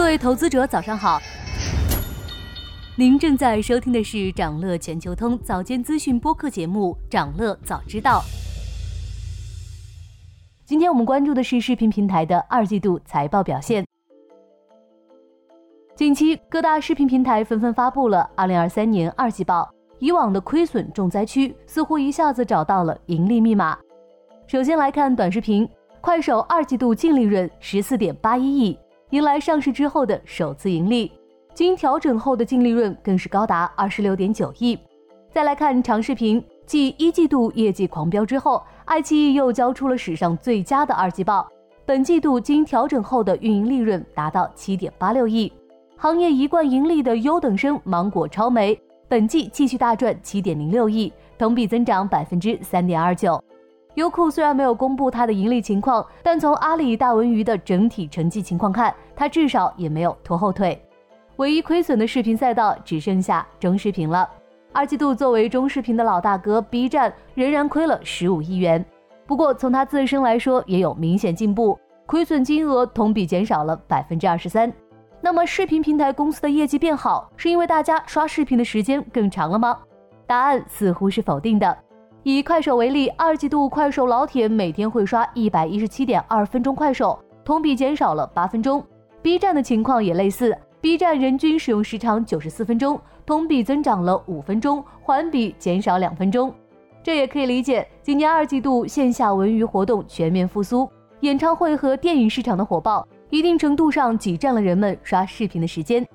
[0.00, 1.20] 各位投资者，早上好。
[2.96, 8.20] 您正在收听的是长乐全球通早间资讯播客节目《长乐早知道》。
[10.64, 13.86] 今天我们关注的是视频平台的二季度财报表现。
[15.94, 23.78] 近期各大视频平台纷纷发布了2023年二季报，以往的亏损重灾区似乎一下子找到了盈利密码。
[24.46, 25.68] 首先来看短视频，
[26.00, 28.76] 快手二季度净利润十四点八一亿。
[29.10, 31.10] 迎来上市之后的首次盈利，
[31.52, 34.78] 经调整后的净利润更是高达二十六点九亿。
[35.32, 41.48] 再来看长视频，继一季度业绩狂飙之后，爱奇艺又交出了史上最佳的二季报。
[41.84, 45.52] 本季度经调整后的运营利润达到七点八六亿。
[45.96, 53.42] 行业一贯盈利的优等生芒果超媒，本季继续大赚七点零六亿，同比增长百分之三点二九。
[53.94, 60.80] 优酷虽然没有公布它的盈利情况，但从阿里大文娱的整体成绩情况看，它至少也没有拖后腿。
[61.36, 64.28] 唯一亏损的视频赛道只剩下中视频了。
[64.72, 68.84] 二季度作为中视频的老大哥，B 站仍然亏了十五亿元。
[69.26, 74.72] 不过从它自身来说，也有明显进步，亏损金额同比减少了百分之二十三。
[75.20, 79.76] 那么视频平台公司的业绩变好，是因为大家刷视频的时间更长了吗？
[80.26, 81.76] 答案似乎是否定的。
[82.22, 88.84] 以快手为例，二季度快手老铁每天会刷一百一十七点二分钟快手，同比减少了八分钟。
[89.22, 96.52] B 站的情况也类似，B 站人均使用时长九十四分钟，同比增长了五分钟，环比减少两分钟。
[97.02, 100.86] 这也可以理解，今年二季度线下文娱活动全面复苏，
[101.20, 106.06] 演唱会和电影市场的火爆，一定程度上挤占了人们刷视频的时间。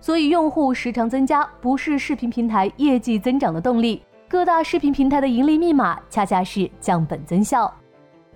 [0.00, 4.02] 所以，用户时长增加不是视频平台业绩增长的动力。
[4.32, 7.70] 各大视频平台的盈利密码恰恰是降本增效。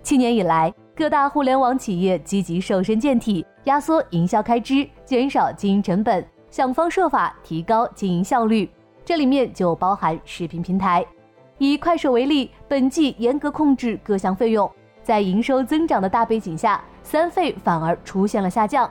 [0.02, 8.68] 去年以来，各大互联网企业积极瘦身健体，压缩营销开支，减少经营成本，想方设法提高经营效率。
[9.06, 11.02] 这里面就包含视频平台。
[11.56, 14.70] 以快手为例，本季严格控制各项费用，
[15.02, 18.86] 在营收增长的大背景下，三费反而出现了下降。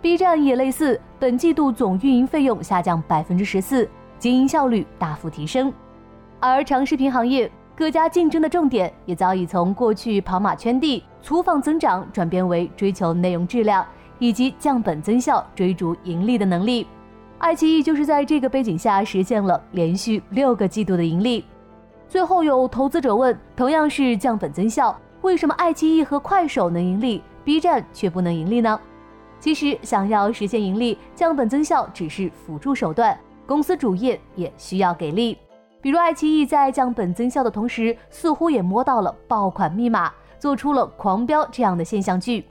[0.00, 3.88] B 站也类似，本季度总运营费用下降百分之十四，
[4.18, 5.72] 经营效率大幅提升。
[6.40, 13.86] 而长视频行业各家竞争的重点也早已从过去跑马圈地、粗放增长，转变为追求内容质量
[14.18, 16.86] 以及降本增效、追逐盈利的能力。
[17.38, 21.44] 爱奇艺就是在这个背景下实现了连续六个季度的盈利。
[22.08, 28.80] 最后有投资者问：同样是降本增效，为什么爱奇艺和快手能盈利，B 站却不能盈利呢？
[29.38, 35.38] 其实，想要实现盈利，降本增效只是辅助手段，公司主业也需要给力。
[35.80, 42.44] 比如爱奇艺在降本增效的同时，似乎也摸到了爆款密码，做出了狂飙这样的现象剧。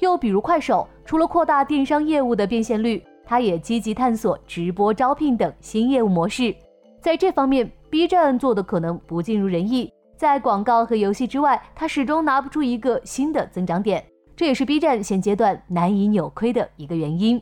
[0.00, 6.54] 又比如快手，除了扩大电商业务的变现率，它也积极探索直播招聘等新业务模式。
[7.00, 14.04] 在这方面，B 站做的可能不尽如人意，在广告和游戏之外，它始终拿不出一个新的增长点，
[14.34, 17.40] 这也是 B 站现阶段难以扭亏的一个原因。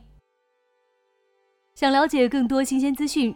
[1.73, 3.35] 想了解更多新鲜资讯，